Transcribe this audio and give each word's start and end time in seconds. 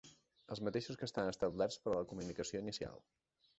Els 0.55 0.61
mateixos 0.67 0.97
que 1.01 1.05
estan 1.09 1.29
establerts 1.33 1.79
per 1.85 1.93
a 1.93 1.99
la 2.01 2.09
comunicació 2.15 2.65
inicial. 2.67 3.01